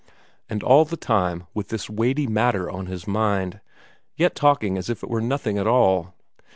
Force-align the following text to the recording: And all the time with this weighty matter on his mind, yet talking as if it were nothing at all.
And 0.49 0.63
all 0.63 0.83
the 0.83 0.97
time 0.97 1.45
with 1.53 1.67
this 1.67 1.87
weighty 1.87 2.25
matter 2.25 2.71
on 2.71 2.87
his 2.87 3.07
mind, 3.07 3.61
yet 4.15 4.33
talking 4.33 4.75
as 4.75 4.89
if 4.89 5.03
it 5.03 5.09
were 5.11 5.21
nothing 5.21 5.59
at 5.59 5.67
all. 5.67 6.15